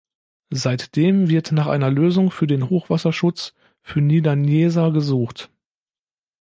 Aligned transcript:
Seitdem 0.55 1.29
wird 1.29 1.51
nach 1.51 1.67
einer 1.67 1.91
Lösung 1.91 2.31
für 2.31 2.47
den 2.47 2.71
Hochwasserschutz 2.71 3.53
für 3.83 4.01
Niedernjesa 4.01 4.89
gesucht. 4.89 5.51